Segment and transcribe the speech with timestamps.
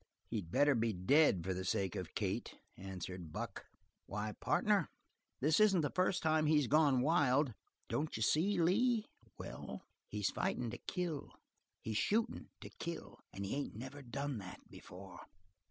[0.31, 3.65] "He'd better be dead for the sake of Kate," answered Buck.
[4.07, 4.89] "Why, partner,
[5.41, 7.53] this isn't the first time he's gone wild."
[7.87, 9.05] "Don't you see, Lee?"
[9.37, 11.29] "Well?" "He's fighting to kill.
[11.83, 15.19] He's shooting to kill, and he ain't ever done that before.